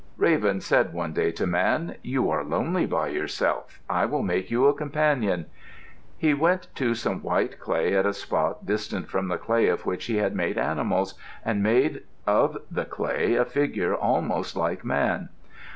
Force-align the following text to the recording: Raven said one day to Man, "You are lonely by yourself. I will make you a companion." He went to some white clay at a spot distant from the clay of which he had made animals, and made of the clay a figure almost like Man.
Raven 0.17 0.61
said 0.61 0.93
one 0.95 1.13
day 1.13 1.29
to 1.33 1.45
Man, 1.45 1.93
"You 2.01 2.31
are 2.31 2.43
lonely 2.43 2.87
by 2.87 3.09
yourself. 3.09 3.79
I 3.87 4.05
will 4.07 4.23
make 4.23 4.49
you 4.49 4.65
a 4.65 4.73
companion." 4.73 5.45
He 6.17 6.33
went 6.33 6.69
to 6.77 6.95
some 6.95 7.21
white 7.21 7.59
clay 7.59 7.95
at 7.95 8.07
a 8.07 8.13
spot 8.15 8.65
distant 8.65 9.09
from 9.11 9.27
the 9.27 9.37
clay 9.37 9.67
of 9.67 9.85
which 9.85 10.05
he 10.05 10.15
had 10.17 10.35
made 10.35 10.57
animals, 10.57 11.13
and 11.45 11.61
made 11.61 12.01
of 12.25 12.57
the 12.71 12.85
clay 12.85 13.35
a 13.35 13.45
figure 13.45 13.93
almost 13.93 14.55
like 14.55 14.83
Man. 14.83 15.29